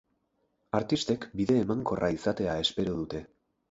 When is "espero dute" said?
2.67-3.27